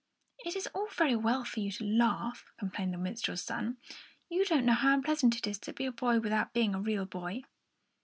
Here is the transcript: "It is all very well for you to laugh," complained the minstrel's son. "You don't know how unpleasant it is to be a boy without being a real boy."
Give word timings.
"It 0.43 0.55
is 0.55 0.65
all 0.73 0.87
very 0.87 1.15
well 1.15 1.43
for 1.45 1.59
you 1.59 1.71
to 1.73 1.83
laugh," 1.83 2.43
complained 2.57 2.91
the 2.91 2.97
minstrel's 2.97 3.43
son. 3.43 3.77
"You 4.29 4.43
don't 4.45 4.65
know 4.65 4.73
how 4.73 4.95
unpleasant 4.95 5.37
it 5.37 5.45
is 5.45 5.59
to 5.59 5.73
be 5.73 5.85
a 5.85 5.91
boy 5.91 6.19
without 6.19 6.53
being 6.53 6.73
a 6.73 6.81
real 6.81 7.05
boy." 7.05 7.43